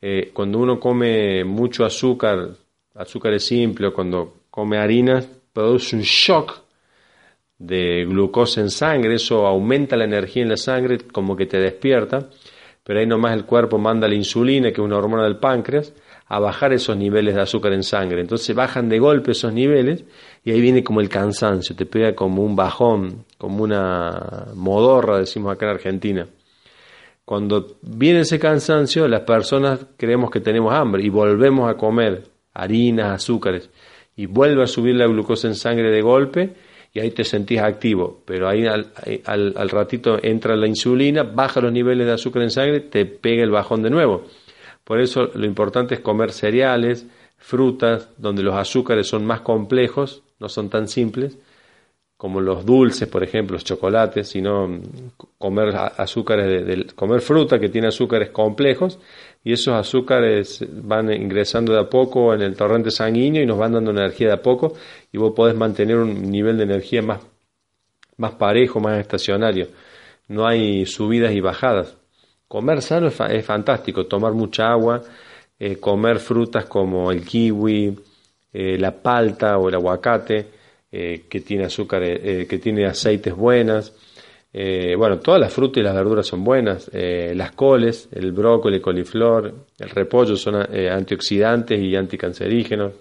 Eh, 0.00 0.30
cuando 0.32 0.58
uno 0.60 0.80
come 0.80 1.44
mucho 1.44 1.84
azúcar, 1.84 2.56
azúcares 2.94 3.44
simples, 3.44 3.92
cuando 3.92 4.44
come 4.48 4.78
harinas, 4.78 5.28
produce 5.52 5.94
un 5.94 6.00
shock 6.00 6.63
de 7.58 8.04
glucosa 8.04 8.60
en 8.60 8.70
sangre, 8.70 9.14
eso 9.14 9.46
aumenta 9.46 9.96
la 9.96 10.04
energía 10.04 10.42
en 10.42 10.50
la 10.50 10.56
sangre, 10.56 10.98
como 10.98 11.36
que 11.36 11.46
te 11.46 11.58
despierta, 11.58 12.28
pero 12.82 13.00
ahí 13.00 13.06
nomás 13.06 13.34
el 13.34 13.44
cuerpo 13.44 13.78
manda 13.78 14.08
la 14.08 14.14
insulina, 14.14 14.68
que 14.68 14.80
es 14.80 14.84
una 14.84 14.98
hormona 14.98 15.24
del 15.24 15.38
páncreas, 15.38 15.94
a 16.26 16.38
bajar 16.38 16.72
esos 16.72 16.96
niveles 16.96 17.34
de 17.34 17.42
azúcar 17.42 17.72
en 17.72 17.82
sangre. 17.82 18.20
Entonces 18.20 18.54
bajan 18.54 18.88
de 18.88 18.98
golpe 18.98 19.32
esos 19.32 19.52
niveles 19.52 20.04
y 20.42 20.50
ahí 20.50 20.60
viene 20.60 20.82
como 20.82 21.00
el 21.00 21.08
cansancio, 21.08 21.76
te 21.76 21.86
pega 21.86 22.14
como 22.14 22.42
un 22.42 22.56
bajón, 22.56 23.24
como 23.38 23.62
una 23.62 24.48
modorra, 24.54 25.18
decimos 25.18 25.52
acá 25.52 25.66
en 25.66 25.72
Argentina. 25.72 26.26
Cuando 27.24 27.78
viene 27.80 28.20
ese 28.20 28.38
cansancio, 28.38 29.08
las 29.08 29.22
personas 29.22 29.86
creemos 29.96 30.30
que 30.30 30.40
tenemos 30.40 30.74
hambre 30.74 31.02
y 31.02 31.08
volvemos 31.08 31.70
a 31.70 31.76
comer 31.76 32.24
harinas, 32.52 33.12
azúcares, 33.12 33.70
y 34.16 34.26
vuelve 34.26 34.62
a 34.62 34.66
subir 34.66 34.94
la 34.94 35.06
glucosa 35.06 35.48
en 35.48 35.54
sangre 35.54 35.90
de 35.90 36.02
golpe, 36.02 36.54
y 36.94 37.00
ahí 37.00 37.10
te 37.10 37.24
sentís 37.24 37.58
activo, 37.58 38.22
pero 38.24 38.48
ahí 38.48 38.66
al, 38.66 38.92
al, 39.26 39.68
ratito 39.68 40.16
entra 40.22 40.54
la 40.54 40.68
insulina, 40.68 41.24
baja 41.24 41.60
los 41.60 41.72
niveles 41.72 42.06
de 42.06 42.12
azúcar 42.12 42.42
en 42.42 42.50
sangre, 42.50 42.80
te 42.80 43.04
pega 43.04 43.42
el 43.42 43.50
bajón 43.50 43.82
de 43.82 43.90
nuevo. 43.90 44.22
Por 44.84 45.00
eso 45.00 45.28
lo 45.34 45.44
importante 45.44 45.96
es 45.96 46.00
comer 46.00 46.30
cereales, 46.30 47.04
frutas, 47.36 48.10
donde 48.16 48.44
los 48.44 48.54
azúcares 48.54 49.08
son 49.08 49.26
más 49.26 49.40
complejos, 49.40 50.22
no 50.38 50.48
son 50.48 50.70
tan 50.70 50.86
simples, 50.86 51.36
como 52.16 52.40
los 52.40 52.64
dulces, 52.64 53.08
por 53.08 53.24
ejemplo, 53.24 53.54
los 53.54 53.64
chocolates, 53.64 54.28
sino 54.28 54.80
comer 55.36 55.74
azúcares 55.74 56.64
de, 56.64 56.86
comer 56.94 57.20
fruta 57.22 57.58
que 57.58 57.70
tiene 57.70 57.88
azúcares 57.88 58.30
complejos 58.30 59.00
y 59.44 59.52
esos 59.52 59.74
azúcares 59.74 60.64
van 60.70 61.12
ingresando 61.12 61.74
de 61.74 61.80
a 61.80 61.90
poco 61.90 62.32
en 62.32 62.40
el 62.40 62.56
torrente 62.56 62.90
sanguíneo 62.90 63.42
y 63.42 63.46
nos 63.46 63.58
van 63.58 63.72
dando 63.72 63.90
energía 63.90 64.28
de 64.28 64.32
a 64.32 64.42
poco 64.42 64.72
y 65.12 65.18
vos 65.18 65.34
podés 65.36 65.54
mantener 65.54 65.98
un 65.98 66.30
nivel 66.30 66.56
de 66.56 66.64
energía 66.64 67.02
más, 67.02 67.20
más 68.16 68.32
parejo, 68.32 68.80
más 68.80 68.98
estacionario. 68.98 69.68
No 70.28 70.46
hay 70.46 70.86
subidas 70.86 71.34
y 71.34 71.40
bajadas. 71.40 71.94
Comer 72.48 72.80
sano 72.80 73.08
es, 73.08 73.44
fantástico, 73.44 74.06
tomar 74.06 74.32
mucha 74.32 74.70
agua, 74.70 75.02
eh, 75.58 75.76
comer 75.76 76.20
frutas 76.20 76.64
como 76.64 77.10
el 77.10 77.22
kiwi, 77.22 77.98
eh, 78.50 78.78
la 78.78 78.92
palta 78.92 79.58
o 79.58 79.68
el 79.68 79.74
aguacate, 79.74 80.48
eh, 80.90 81.24
que 81.28 81.40
tiene 81.40 81.64
azúcar, 81.64 82.02
que 82.02 82.60
tiene 82.62 82.86
aceites 82.86 83.34
buenas, 83.34 83.92
eh, 84.56 84.94
bueno, 84.96 85.18
todas 85.18 85.40
las 85.40 85.52
frutas 85.52 85.80
y 85.80 85.82
las 85.82 85.96
verduras 85.96 86.28
son 86.28 86.44
buenas. 86.44 86.88
Eh, 86.92 87.32
las 87.34 87.50
coles, 87.52 88.08
el 88.12 88.30
brócoli, 88.30 88.76
el 88.76 88.82
coliflor, 88.82 89.52
el 89.76 89.90
repollo 89.90 90.36
son 90.36 90.64
eh, 90.72 90.88
antioxidantes 90.88 91.80
y 91.80 91.96
anticancerígenos. 91.96 92.92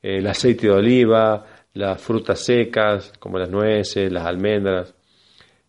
el 0.00 0.24
aceite 0.28 0.68
de 0.68 0.72
oliva, 0.72 1.44
las 1.74 2.00
frutas 2.00 2.38
secas 2.38 3.12
como 3.18 3.38
las 3.38 3.50
nueces, 3.50 4.12
las 4.12 4.24
almendras. 4.24 4.94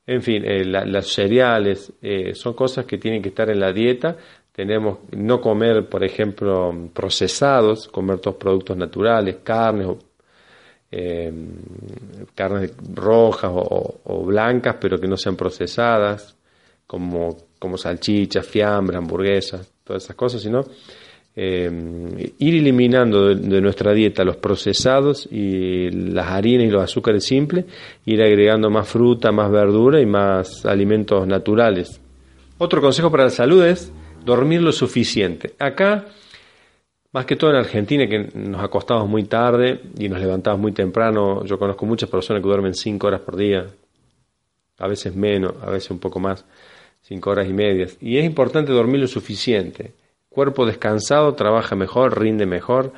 En 0.05 0.21
fin, 0.21 0.43
los 0.45 1.07
cereales 1.07 1.93
son 2.33 2.53
cosas 2.53 2.85
que 2.85 2.97
tienen 2.97 3.21
que 3.21 3.29
estar 3.29 3.49
en 3.49 3.59
la 3.59 3.71
dieta. 3.71 4.17
Tenemos 4.51 4.99
no 5.11 5.39
comer, 5.39 5.87
por 5.87 6.03
ejemplo, 6.03 6.89
procesados, 6.93 7.87
comer 7.87 8.19
todos 8.19 8.37
productos 8.37 8.77
naturales, 8.77 9.37
carnes 9.43 9.87
o 9.87 9.99
eh, 10.91 11.31
carnes 12.35 12.71
rojas 12.93 13.51
o, 13.53 14.23
blancas, 14.25 14.77
pero 14.79 14.99
que 14.99 15.07
no 15.07 15.17
sean 15.17 15.35
procesadas, 15.35 16.35
como, 16.87 17.37
como 17.59 17.77
salchichas, 17.77 18.45
fiambres, 18.45 18.97
hamburguesas, 18.97 19.71
todas 19.83 20.03
esas 20.03 20.15
cosas, 20.15 20.41
sino 20.41 20.65
eh, 21.35 22.33
ir 22.39 22.55
eliminando 22.55 23.33
de, 23.33 23.61
nuestra 23.61 23.93
dieta 23.93 24.23
los 24.23 24.37
procesados 24.37 25.27
y 25.31 25.89
las 25.89 26.27
harinas 26.27 26.67
y 26.67 26.69
los 26.69 26.83
azúcares 26.83 27.23
simples, 27.23 27.65
ir 28.05 28.21
agregando 28.21 28.69
más 28.69 28.89
fruta, 28.89 29.31
más 29.31 29.49
verdura 29.51 30.01
y 30.01 30.05
más 30.05 30.65
alimentos 30.65 31.25
naturales. 31.27 32.01
Otro 32.57 32.81
consejo 32.81 33.09
para 33.09 33.25
la 33.25 33.29
salud 33.29 33.63
es 33.63 33.91
dormir 34.25 34.61
lo 34.61 34.71
suficiente. 34.71 35.53
Acá 35.59 36.07
más 37.11 37.25
que 37.25 37.35
todo 37.35 37.51
en 37.51 37.57
Argentina, 37.57 38.07
que 38.07 38.29
nos 38.35 38.63
acostamos 38.63 39.09
muy 39.09 39.23
tarde 39.23 39.81
y 39.97 40.09
nos 40.09 40.19
levantamos 40.19 40.59
muy 40.59 40.71
temprano. 40.71 41.43
Yo 41.45 41.57
conozco 41.57 41.85
muchas 41.85 42.09
personas 42.09 42.41
que 42.41 42.47
duermen 42.47 42.73
cinco 42.73 43.07
horas 43.07 43.21
por 43.21 43.35
día, 43.35 43.65
a 44.77 44.87
veces 44.87 45.15
menos, 45.15 45.53
a 45.61 45.69
veces 45.71 45.89
un 45.91 45.99
poco 45.99 46.19
más, 46.19 46.45
cinco 47.01 47.31
horas 47.31 47.47
y 47.49 47.53
medias. 47.53 47.97
Y 47.99 48.17
es 48.17 48.25
importante 48.25 48.71
dormir 48.71 49.01
lo 49.01 49.07
suficiente. 49.07 49.93
Cuerpo 50.29 50.65
descansado 50.65 51.33
trabaja 51.33 51.75
mejor, 51.75 52.19
rinde 52.19 52.45
mejor. 52.45 52.93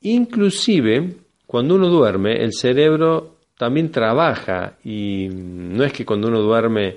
Inclusive, 0.00 1.14
cuando 1.46 1.76
uno 1.76 1.88
duerme, 1.88 2.42
el 2.42 2.52
cerebro 2.52 3.36
también 3.56 3.90
trabaja 3.90 4.74
y 4.84 5.28
no 5.30 5.84
es 5.84 5.92
que 5.92 6.04
cuando 6.04 6.28
uno 6.28 6.40
duerme 6.40 6.96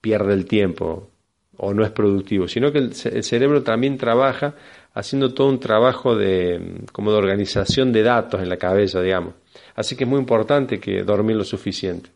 pierde 0.00 0.34
el 0.34 0.46
tiempo 0.46 1.10
o 1.58 1.74
no 1.74 1.84
es 1.84 1.90
productivo, 1.90 2.48
sino 2.48 2.72
que 2.72 2.78
el, 2.78 2.94
cerebro 2.94 3.62
también 3.62 3.98
trabaja 3.98 4.54
haciendo 4.98 5.32
todo 5.32 5.48
un 5.48 5.60
trabajo 5.60 6.16
de, 6.16 6.82
como 6.92 7.12
de 7.12 7.18
organización 7.18 7.92
de 7.92 8.02
datos 8.02 8.42
en 8.42 8.48
la 8.48 8.56
cabeza, 8.56 9.00
digamos. 9.00 9.34
Así 9.76 9.94
que 9.94 10.02
es 10.02 10.10
muy 10.10 10.18
importante 10.18 10.80
que 10.80 11.04
dormir 11.04 11.36
lo 11.36 11.44
suficiente. 11.44 12.10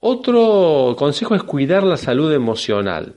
Otro 0.00 0.96
consejo 0.98 1.36
es 1.36 1.44
cuidar 1.44 1.84
la 1.84 1.96
salud 1.96 2.32
emocional. 2.32 3.14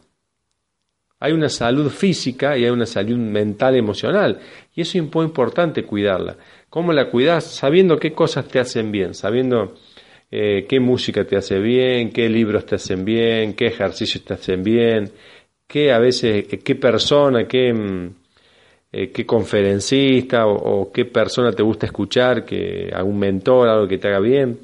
Hay 1.19 1.33
una 1.33 1.49
salud 1.49 1.89
física 1.89 2.55
y 2.57 2.65
hay 2.65 2.69
una 2.69 2.85
salud 2.85 3.17
mental, 3.17 3.75
emocional. 3.75 4.39
Y 4.75 4.81
eso 4.81 4.99
es 4.99 5.13
muy 5.15 5.25
importante 5.25 5.83
cuidarla. 5.83 6.37
¿Cómo 6.69 6.93
la 6.93 7.09
cuidas? 7.09 7.43
Sabiendo 7.43 7.97
qué 7.97 8.13
cosas 8.13 8.47
te 8.47 8.59
hacen 8.59 8.91
bien, 8.91 9.15
sabiendo 9.15 9.73
eh, 10.29 10.67
qué 10.69 10.79
música 10.79 11.25
te 11.25 11.37
hace 11.37 11.57
bien, 11.59 12.11
qué 12.11 12.29
libros 12.29 12.67
te 12.67 12.75
hacen 12.75 13.03
bien, 13.03 13.53
qué 13.53 13.67
ejercicios 13.67 14.23
te 14.23 14.35
hacen 14.35 14.63
bien, 14.63 15.11
qué 15.71 15.93
a 15.93 15.99
veces, 15.99 16.47
qué 16.47 16.75
persona, 16.75 17.47
qué, 17.47 17.73
mm, 17.73 18.09
eh, 18.91 19.11
qué 19.11 19.25
conferencista 19.25 20.45
o, 20.45 20.91
qué 20.91 21.05
persona 21.05 21.53
te 21.53 21.63
gusta 21.63 21.85
escuchar, 21.85 22.43
que 22.43 22.89
algún 22.93 23.17
mentor, 23.19 23.69
algo 23.69 23.87
que 23.87 23.97
te 23.97 24.09
haga 24.09 24.19
bien. 24.19 24.59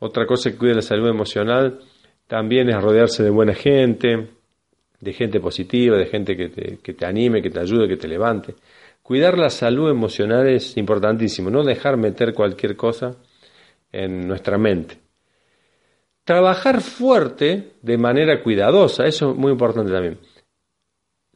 Otra 0.00 0.26
cosa 0.26 0.50
que 0.50 0.58
cuida 0.58 0.74
la 0.74 0.82
salud 0.82 1.08
emocional 1.08 1.80
también 2.26 2.68
es 2.68 2.76
rodearse 2.82 3.22
de 3.22 3.30
buena 3.30 3.54
gente, 3.54 4.28
de 5.00 5.12
gente 5.14 5.40
positiva, 5.40 5.96
de 5.96 6.06
gente 6.06 6.36
que 6.36 6.48
te, 6.50 6.78
que 6.82 6.92
te 6.92 7.06
anime, 7.06 7.40
que 7.40 7.50
te 7.50 7.60
ayude, 7.60 7.88
que 7.88 7.96
te 7.96 8.08
levante. 8.08 8.54
Cuidar 9.02 9.38
la 9.38 9.48
salud 9.48 9.90
emocional 9.90 10.46
es 10.48 10.76
importantísimo, 10.76 11.50
no 11.50 11.64
dejar 11.64 11.96
meter 11.96 12.34
cualquier 12.34 12.76
cosa 12.76 13.16
en 13.90 14.28
nuestra 14.28 14.58
mente. 14.58 14.98
Trabajar 16.24 16.82
fuerte 16.82 17.72
de 17.80 17.98
manera 17.98 18.42
cuidadosa, 18.42 19.06
eso 19.06 19.32
es 19.32 19.36
muy 19.36 19.50
importante 19.52 19.90
también. 19.90 20.18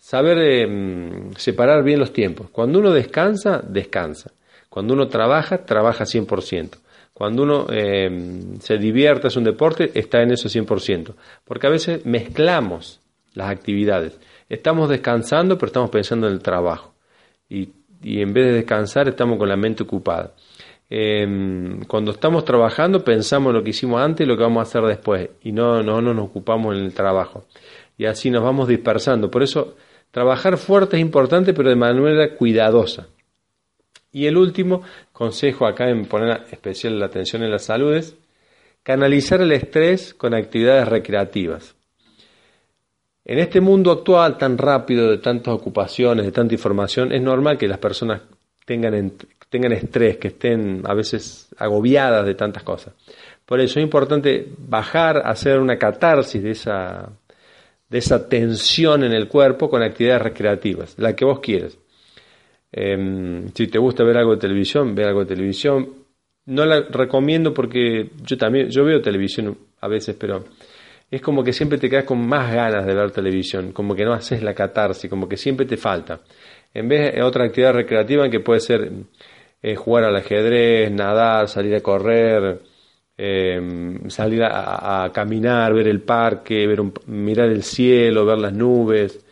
Saber 0.06 0.38
em, 0.38 1.34
separar 1.34 1.82
bien 1.82 1.98
los 1.98 2.12
tiempos. 2.12 2.48
Cuando 2.50 2.78
uno 2.78 2.92
descansa, 2.92 3.60
descansa. 3.66 4.30
Cuando 4.68 4.94
uno 4.94 5.08
trabaja, 5.08 5.64
trabaja 5.64 6.04
100%. 6.04 6.78
Cuando 7.12 7.42
uno 7.42 7.66
em, 7.70 8.56
se 8.60 8.78
divierte, 8.78 9.26
es 9.26 9.36
un 9.36 9.42
deporte, 9.42 9.90
está 9.94 10.22
en 10.22 10.30
eso 10.30 10.48
100%. 10.48 11.12
Porque 11.44 11.66
a 11.66 11.70
veces 11.70 12.06
mezclamos 12.06 13.00
las 13.34 13.50
actividades. 13.50 14.16
Estamos 14.48 14.88
descansando, 14.88 15.58
pero 15.58 15.66
estamos 15.70 15.90
pensando 15.90 16.28
en 16.28 16.34
el 16.34 16.40
trabajo. 16.40 16.94
Y, 17.50 17.70
en 18.04 18.32
vez 18.32 18.46
de 18.46 18.52
descansar, 18.52 19.08
estamos 19.08 19.38
con 19.38 19.48
la 19.48 19.56
mente 19.56 19.82
ocupada. 19.82 20.34
Em, 20.88 21.80
cuando 21.86 22.12
estamos 22.12 22.44
trabajando, 22.44 23.02
pensamos 23.02 23.50
en 23.50 23.56
lo 23.56 23.64
que 23.64 23.70
hicimos 23.70 24.00
antes 24.00 24.24
y 24.24 24.28
lo 24.28 24.36
que 24.36 24.44
vamos 24.44 24.60
a 24.60 24.68
hacer 24.68 24.82
después. 24.82 25.30
Y 25.42 25.50
no, 25.50 25.82
no, 25.82 26.00
no 26.00 26.14
nos 26.14 26.26
ocupamos 26.26 26.76
en 26.76 26.84
el 26.84 26.94
trabajo. 26.94 27.46
Y 27.98 28.04
así 28.04 28.30
nos 28.30 28.44
vamos 28.44 28.68
dispersando. 28.68 29.32
Por 29.32 29.42
eso, 29.42 29.74
trabajar 30.10 30.56
fuerte 30.58 30.96
es 30.96 31.02
importante, 31.02 31.52
pero 31.54 31.68
de 31.68 31.76
manera 31.76 32.34
cuidadosa. 32.34 33.08
Y 34.12 34.26
el 34.26 34.36
último 34.36 34.82
consejo 35.12 35.66
acá 35.66 35.90
en 35.90 36.06
poner 36.06 36.44
especial 36.50 36.98
la 36.98 37.06
atención 37.06 37.42
en 37.42 37.50
la 37.50 37.58
salud 37.58 37.94
es 37.94 38.16
canalizar 38.82 39.40
el 39.40 39.52
estrés 39.52 40.14
con 40.14 40.32
actividades 40.32 40.88
recreativas. 40.88 41.74
En 43.24 43.40
este 43.40 43.60
mundo 43.60 43.90
actual 43.90 44.38
tan 44.38 44.56
rápido, 44.56 45.10
de 45.10 45.18
tantas 45.18 45.52
ocupaciones, 45.52 46.24
de 46.24 46.32
tanta 46.32 46.54
información, 46.54 47.12
es 47.12 47.20
normal 47.20 47.58
que 47.58 47.66
las 47.66 47.78
personas 47.78 48.22
tengan, 48.64 49.12
tengan 49.50 49.72
estrés, 49.72 50.16
que 50.18 50.28
estén 50.28 50.82
a 50.84 50.94
veces 50.94 51.48
agobiadas 51.58 52.24
de 52.24 52.36
tantas 52.36 52.62
cosas. 52.62 52.94
Por 53.44 53.60
eso 53.60 53.80
es 53.80 53.84
importante 53.84 54.48
bajar, 54.56 55.22
hacer 55.26 55.58
una 55.58 55.76
catarsis 55.76 56.42
de 56.42 56.52
esa, 56.52 57.10
de 57.88 57.98
esa 57.98 58.28
tensión 58.28 59.04
en 59.04 59.12
el 59.12 59.28
cuerpo 59.28 59.68
con 59.68 59.82
actividades 59.82 60.22
recreativas, 60.22 60.98
la 60.98 61.14
que 61.14 61.24
vos 61.24 61.40
quieras. 61.40 61.78
Em, 62.72 63.48
si 63.54 63.68
te 63.68 63.78
gusta 63.78 64.04
ver 64.04 64.18
algo 64.18 64.32
de 64.32 64.40
televisión, 64.40 64.94
ve 64.94 65.04
algo 65.04 65.20
de 65.20 65.34
televisión. 65.34 65.88
No 66.46 66.64
la 66.64 66.82
recomiendo 66.82 67.54
porque 67.54 68.10
yo 68.24 68.36
también, 68.36 68.68
yo 68.70 68.84
veo 68.84 69.00
televisión 69.00 69.56
a 69.80 69.88
veces, 69.88 70.16
pero 70.18 70.44
es 71.10 71.20
como 71.20 71.44
que 71.44 71.52
siempre 71.52 71.78
te 71.78 71.88
quedas 71.88 72.04
con 72.04 72.26
más 72.26 72.52
ganas 72.52 72.86
de 72.86 72.94
ver 72.94 73.10
televisión, 73.12 73.72
como 73.72 73.94
que 73.94 74.04
no 74.04 74.12
haces 74.12 74.42
la 74.42 74.54
catarsis, 74.54 75.08
como 75.08 75.28
que 75.28 75.36
siempre 75.36 75.66
te 75.66 75.76
falta. 75.76 76.20
En 76.74 76.88
vez 76.88 77.14
de 77.14 77.22
otra 77.22 77.44
actividad 77.44 77.72
recreativa 77.74 78.28
que 78.28 78.40
puede 78.40 78.60
ser 78.60 78.90
eh, 79.62 79.76
jugar 79.76 80.04
al 80.04 80.16
ajedrez, 80.16 80.90
nadar, 80.92 81.48
salir 81.48 81.74
a 81.74 81.80
correr, 81.80 82.60
em, 83.16 84.08
salir 84.10 84.42
a, 84.44 85.10
caminar, 85.12 85.72
ver 85.72 85.88
el 85.88 86.00
parque, 86.00 86.66
ver 86.66 86.82
mirar 87.06 87.48
el 87.48 87.62
cielo, 87.62 88.26
ver 88.26 88.38
las 88.38 88.52
nubes. 88.52 89.24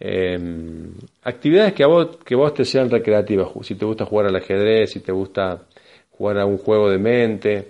Em, 0.00 0.92
actividades 1.22 1.72
que 1.72 1.84
a 1.84 1.86
vos, 1.86 2.18
que 2.24 2.34
vos 2.34 2.54
te 2.54 2.64
sean 2.64 2.90
recreativas, 2.90 3.48
si 3.62 3.74
te 3.74 3.84
gusta 3.84 4.04
jugar 4.04 4.26
al 4.26 4.36
ajedrez, 4.36 4.92
si 4.92 5.00
te 5.00 5.12
gusta 5.12 5.66
jugar 6.10 6.38
a 6.38 6.46
un 6.46 6.58
juego 6.58 6.90
de 6.90 6.98
mente, 6.98 7.68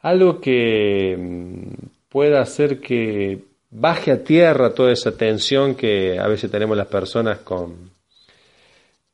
algo 0.00 0.40
que 0.40 1.12
em, 1.12 1.72
pueda 2.08 2.40
hacer 2.40 2.80
que 2.80 3.50
baje 3.70 4.10
a 4.10 4.24
tierra 4.24 4.74
toda 4.74 4.92
esa 4.92 5.16
tensión 5.16 5.74
que 5.74 6.18
a 6.18 6.26
veces 6.26 6.50
tenemos 6.50 6.76
las 6.76 6.88
personas 6.88 7.38
con, 7.38 7.90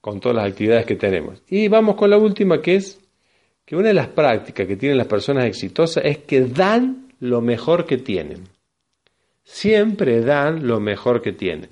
con 0.01 0.21
todas 0.21 0.37
las 0.37 0.49
actividades 0.49 0.87
que 0.87 0.97
tenemos. 0.97 1.43
Y 1.49 1.69
vamos 1.69 1.97
con 1.97 2.11
la 2.11 2.17
última, 2.17 2.63
que 2.63 2.77
es 2.77 3.01
que 3.67 3.77
una 3.77 3.89
de 3.89 3.95
las 3.95 4.09
prácticas 4.09 4.67
que 4.67 4.77
tienen 4.77 4.97
las 4.97 5.09
personas 5.09 5.45
exitosas 5.45 6.05
es 6.07 6.19
que 6.19 6.43
dan 6.43 7.09
lo 7.19 7.41
mejor 7.41 7.85
que 7.85 7.99
tienen. 7.99 8.49
Siempre 9.43 10.21
dan 10.21 10.67
lo 10.67 10.81
mejor 10.81 11.21
que 11.21 11.33
tienen. 11.33 11.71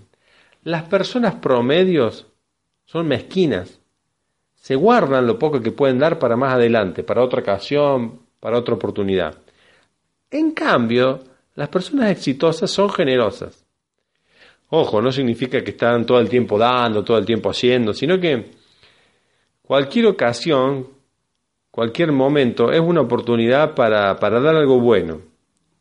Las 0.65 0.83
personas 0.83 1.37
promedios 1.37 2.27
son 2.85 3.07
mezquinas. 3.07 3.81
Se 4.55 4.75
guardan 4.75 5.27
lo 5.27 5.39
poco 5.39 5.61
que 5.61 5.71
pueden 5.71 5.99
dar 5.99 6.19
para 6.19 6.37
más 6.37 6.55
adelante, 6.55 7.05
para 7.05 7.23
otra 7.23 7.43
ocasión, 7.43 8.21
para 8.41 8.59
otra 8.59 8.75
oportunidad. 8.75 9.39
En 10.31 10.51
cambio, 10.51 11.23
las 11.55 11.69
personas 11.69 12.11
exitosas 12.11 12.71
son 12.71 12.91
generosas. 12.91 13.65
Ojo, 14.71 15.01
no 15.01 15.13
significa 15.13 15.63
que 15.63 15.71
están 15.71 16.05
todo 16.05 16.19
el 16.19 16.29
tiempo 16.29 16.59
dando, 16.59 17.05
todo 17.05 17.19
el 17.19 17.25
tiempo 17.25 17.51
haciendo, 17.51 17.93
sino 17.93 18.19
que 18.19 18.51
cualquier 19.63 20.07
ocasión, 20.07 20.89
cualquier 21.75 22.13
momento 22.13 22.71
es 22.71 22.79
una 22.79 23.01
oportunidad 23.01 23.75
para, 23.75 24.21
para 24.21 24.39
dar 24.39 24.55
algo 24.55 24.79
bueno, 24.79 25.23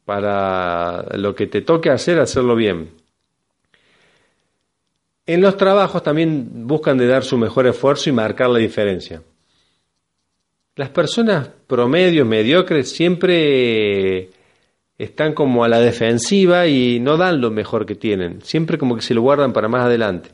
para 0.06 1.06
lo 1.18 1.36
que 1.36 1.46
te 1.46 1.62
toque 1.62 1.92
hacer, 1.92 2.20
hacerlo 2.20 2.56
bien. 2.56 2.90
En 5.28 5.40
los 5.40 5.56
trabajos 5.56 6.02
también 6.02 6.66
buscan 6.66 6.98
de 6.98 7.06
dar 7.06 7.24
su 7.24 7.38
mejor 7.38 7.68
esfuerzo 7.68 8.10
y 8.10 8.14
marcar 8.14 8.50
la 8.50 8.58
diferencia. 8.58 9.22
Las 10.76 10.90
personas 10.90 11.48
promedios, 11.68 12.26
mediocres, 12.26 12.90
siempre 12.90 14.32
están 14.98 15.34
como 15.34 15.64
a 15.64 15.68
la 15.68 15.80
defensiva 15.80 16.66
y 16.66 17.00
no 17.00 17.18
dan 17.18 17.40
lo 17.40 17.52
mejor 17.52 17.86
que 17.86 17.94
tienen, 17.94 18.42
siempre 18.42 18.80
como 18.80 18.96
que 18.96 19.04
se 19.04 19.14
lo 19.14 19.22
guardan 19.22 19.54
para 19.54 19.68
más 19.68 19.86
adelante. 19.86 20.32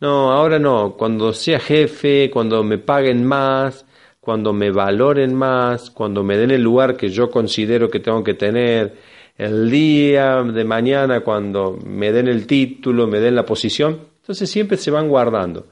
No, 0.00 0.32
ahora 0.32 0.58
no, 0.58 0.96
cuando 0.96 1.32
sea 1.32 1.60
jefe, 1.60 2.28
cuando 2.28 2.64
me 2.64 2.78
paguen 2.78 3.24
más, 3.24 3.85
cuando 4.26 4.52
me 4.52 4.72
valoren 4.72 5.36
más, 5.36 5.88
cuando 5.88 6.24
me 6.24 6.36
den 6.36 6.50
el 6.50 6.60
lugar 6.60 6.96
que 6.96 7.10
yo 7.10 7.30
considero 7.30 7.88
que 7.88 8.00
tengo 8.00 8.24
que 8.24 8.34
tener, 8.34 8.96
el 9.38 9.70
día 9.70 10.42
de 10.42 10.64
mañana 10.64 11.20
cuando 11.20 11.78
me 11.86 12.10
den 12.10 12.26
el 12.26 12.44
título, 12.44 13.06
me 13.06 13.20
den 13.20 13.36
la 13.36 13.46
posición, 13.46 14.00
entonces 14.20 14.50
siempre 14.50 14.78
se 14.78 14.90
van 14.90 15.08
guardando 15.08 15.66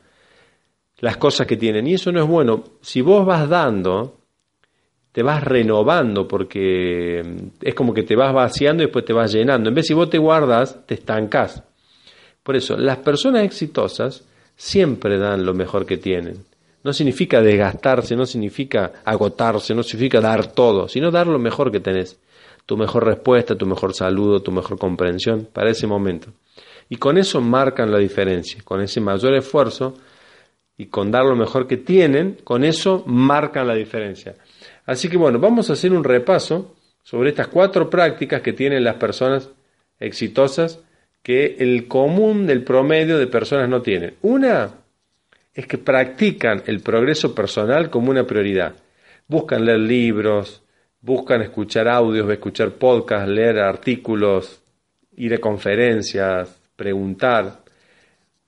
las 1.00 1.16
cosas 1.16 1.48
que 1.48 1.56
tienen 1.56 1.88
y 1.88 1.94
eso 1.94 2.12
no 2.12 2.22
es 2.22 2.28
bueno. 2.28 2.62
Si 2.80 3.00
vos 3.00 3.26
vas 3.26 3.48
dando, 3.48 4.20
te 5.10 5.24
vas 5.24 5.42
renovando 5.42 6.28
porque 6.28 7.24
es 7.60 7.74
como 7.74 7.92
que 7.92 8.04
te 8.04 8.14
vas 8.14 8.32
vaciando 8.32 8.84
y 8.84 8.86
después 8.86 9.04
te 9.04 9.12
vas 9.12 9.32
llenando. 9.32 9.68
En 9.68 9.74
vez 9.74 9.88
si 9.88 9.94
vos 9.94 10.08
te 10.08 10.18
guardas, 10.18 10.86
te 10.86 10.94
estancás. 10.94 11.60
Por 12.44 12.54
eso, 12.54 12.76
las 12.76 12.98
personas 12.98 13.42
exitosas 13.42 14.22
siempre 14.54 15.18
dan 15.18 15.44
lo 15.44 15.54
mejor 15.54 15.86
que 15.86 15.96
tienen. 15.96 16.53
No 16.84 16.92
significa 16.92 17.40
desgastarse, 17.40 18.14
no 18.14 18.26
significa 18.26 18.92
agotarse, 19.04 19.74
no 19.74 19.82
significa 19.82 20.20
dar 20.20 20.52
todo, 20.52 20.86
sino 20.86 21.10
dar 21.10 21.26
lo 21.26 21.38
mejor 21.38 21.72
que 21.72 21.80
tenés. 21.80 22.20
Tu 22.66 22.76
mejor 22.76 23.04
respuesta, 23.04 23.56
tu 23.56 23.66
mejor 23.66 23.94
saludo, 23.94 24.40
tu 24.40 24.52
mejor 24.52 24.78
comprensión 24.78 25.48
para 25.52 25.70
ese 25.70 25.86
momento. 25.86 26.28
Y 26.88 26.96
con 26.96 27.16
eso 27.18 27.40
marcan 27.40 27.90
la 27.90 27.98
diferencia, 27.98 28.60
con 28.64 28.80
ese 28.82 29.00
mayor 29.00 29.34
esfuerzo 29.34 29.94
y 30.76 30.86
con 30.86 31.10
dar 31.10 31.24
lo 31.24 31.36
mejor 31.36 31.66
que 31.66 31.78
tienen, 31.78 32.38
con 32.44 32.64
eso 32.64 33.02
marcan 33.06 33.66
la 33.66 33.74
diferencia. 33.74 34.34
Así 34.86 35.08
que 35.08 35.16
bueno, 35.16 35.38
vamos 35.38 35.70
a 35.70 35.72
hacer 35.72 35.92
un 35.92 36.04
repaso 36.04 36.74
sobre 37.02 37.30
estas 37.30 37.48
cuatro 37.48 37.88
prácticas 37.88 38.42
que 38.42 38.52
tienen 38.52 38.84
las 38.84 38.96
personas 38.96 39.50
exitosas 39.98 40.80
que 41.22 41.56
el 41.58 41.88
común 41.88 42.46
del 42.46 42.62
promedio 42.62 43.18
de 43.18 43.26
personas 43.26 43.68
no 43.68 43.80
tienen. 43.80 44.16
Una 44.20 44.83
es 45.54 45.66
que 45.66 45.78
practican 45.78 46.62
el 46.66 46.80
progreso 46.80 47.34
personal 47.34 47.90
como 47.90 48.10
una 48.10 48.26
prioridad. 48.26 48.74
Buscan 49.28 49.64
leer 49.64 49.80
libros, 49.80 50.62
buscan 51.00 51.42
escuchar 51.42 51.88
audios, 51.88 52.30
escuchar 52.30 52.72
podcasts, 52.72 53.28
leer 53.28 53.60
artículos, 53.60 54.60
ir 55.16 55.34
a 55.34 55.38
conferencias, 55.38 56.60
preguntar. 56.76 57.62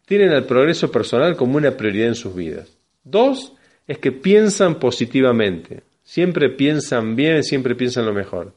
Tienen 0.05 0.33
el 0.33 0.45
progreso 0.45 0.91
personal 0.91 1.37
como 1.37 1.57
una 1.57 1.71
prioridad 1.77 2.09
en 2.09 2.15
sus 2.15 2.35
vidas. 2.35 2.77
Dos 3.05 3.53
es 3.87 3.99
que 3.99 4.11
piensan 4.11 4.81
positivamente, 4.81 5.83
Siempre 6.07 6.51
piensan 6.51 7.17
bien, 7.17 7.43
siempre 7.43 7.75
piensan 7.75 8.07
lo 8.07 8.15
mejor. 8.15 8.53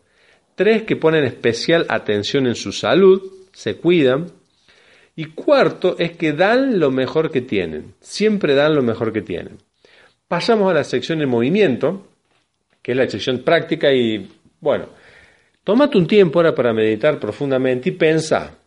Tres, 0.54 0.84
que 0.84 0.96
ponen 0.96 1.24
especial 1.24 1.88
atención 1.90 2.46
en 2.46 2.54
su 2.54 2.72
salud, 2.72 3.24
se 3.52 3.78
cuidan. 3.78 4.28
Y 5.16 5.26
cuarto 5.26 5.98
es 6.00 6.18
que 6.18 6.34
dan 6.34 6.80
lo 6.80 6.92
mejor 6.92 7.32
que 7.32 7.42
tienen, 7.42 7.94
siempre 8.00 8.56
dan 8.56 8.76
lo 8.76 8.82
mejor 8.82 9.12
que 9.12 9.22
tienen. 9.22 9.58
Pasamos 10.28 10.70
a 10.72 10.76
la 10.76 10.84
sección 10.84 11.20
de 11.20 11.26
movimiento, 11.26 12.08
que 12.82 12.92
es 12.92 12.98
la 12.98 13.10
sección 13.10 13.40
práctica 13.40 13.92
y 13.92 14.30
bueno, 14.62 14.90
tómate 15.64 15.98
un 15.98 16.08
tiempo 16.08 16.40
ahora 16.40 16.54
para 16.54 16.74
meditar 16.74 17.20
profundamente 17.20 17.90
y 17.90 17.94
pensa, 17.94 18.58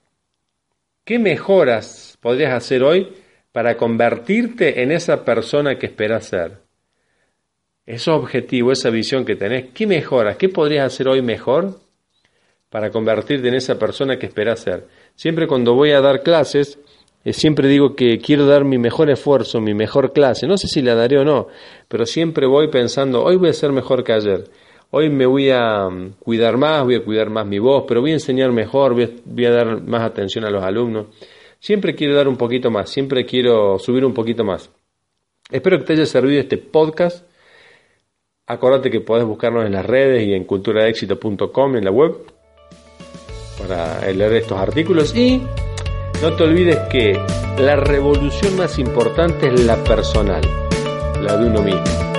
¿qué 1.05 1.19
mejoras 1.19 2.19
podrías 2.21 2.53
hacer 2.53 2.83
hoy 2.83 3.13
para 3.53 3.77
convertirte 3.77 4.83
en 4.83 4.93
esa 4.93 5.25
persona 5.25 5.79
que 5.79 5.87
esperas 5.87 6.27
ser? 6.27 6.59
Ese 7.85 8.11
objetivo, 8.11 8.73
esa 8.73 8.91
visión 8.91 9.25
que 9.25 9.37
tenés, 9.37 9.71
¿qué 9.75 9.87
mejoras? 9.87 10.37
¿Qué 10.37 10.49
podrías 10.49 10.87
hacer 10.87 11.09
hoy 11.09 11.21
mejor 11.21 11.81
para 12.71 12.91
convertirte 12.91 13.49
en 13.49 13.55
esa 13.55 13.79
persona 13.79 14.19
que 14.19 14.27
esperas 14.27 14.61
ser? 14.61 14.87
Siempre 15.15 15.47
cuando 15.47 15.75
voy 15.75 15.91
a 15.93 16.01
dar 16.01 16.23
clases, 16.23 16.79
eh, 17.25 17.33
siempre 17.33 17.69
digo 17.69 17.95
que 17.95 18.19
quiero 18.19 18.47
dar 18.47 18.65
mi 18.65 18.79
mejor 18.79 19.11
esfuerzo, 19.11 19.61
mi 19.61 19.75
mejor 19.75 20.13
clase. 20.13 20.47
No 20.47 20.57
sé 20.57 20.67
si 20.67 20.83
la 20.83 20.95
daré 20.95 21.19
o 21.19 21.25
no, 21.25 21.49
pero 21.89 22.07
siempre 22.07 22.47
voy 22.47 22.69
pensando, 22.69 23.23
hoy 23.23 23.37
voy 23.37 23.51
a 23.51 23.53
ser 23.53 23.73
mejor 23.73 24.03
que 24.03 24.13
ayer. 24.13 24.45
Hoy 24.91 25.09
me 25.09 25.25
voy 25.25 25.51
a 25.51 25.89
mm, 25.89 26.15
cuidar 26.19 26.57
más, 26.57 26.85
voy 26.85 26.97
a 26.97 27.05
cuidar 27.05 27.31
más 27.31 27.47
mi 27.47 27.59
voz, 27.59 27.85
pero 27.87 28.01
voy 28.01 28.11
a 28.11 28.15
enseñar 28.15 28.53
mejor, 28.53 28.95
voy 28.95 29.47
a, 29.47 29.51
dar 29.51 29.81
más 29.83 30.03
atención 30.03 30.45
a 30.45 30.51
los 30.51 30.63
alumnos. 30.65 31.07
Siempre 31.61 31.95
quiero 31.95 32.17
dar 32.17 32.29
un 32.29 32.37
poquito 32.37 32.71
más, 32.71 32.91
siempre 32.91 33.25
quiero 33.25 33.79
subir 33.79 34.05
un 34.05 34.13
poquito 34.13 34.45
más. 34.45 34.71
Espero 35.51 35.79
que 35.79 35.85
te 35.85 35.93
haya 35.93 36.07
servido 36.07 36.41
este 36.41 36.59
podcast. 36.59 37.27
Acordate 38.47 38.91
que 38.91 39.01
podés 39.01 39.25
buscarnos 39.25 39.65
en 39.65 39.73
las 39.73 39.87
redes 39.87 40.27
y 40.27 40.35
en 40.35 40.45
culturadeexito.com 40.45 41.77
en 41.77 41.85
la 41.85 41.91
web 41.91 42.32
para 43.67 44.01
leer 44.13 44.35
estos 44.35 44.59
artículos 44.59 45.15
y 45.15 45.43
no 46.21 46.33
te 46.35 46.43
olvides 46.45 46.79
que 46.91 47.19
la 47.59 47.77
revolución 47.77 48.57
más 48.57 48.79
importante 48.79 49.49
es 49.49 49.61
la 49.61 49.77
personal, 49.85 50.43
la 51.23 51.37
de 51.37 51.47
uno 51.47 51.63
mismo. 51.63 52.12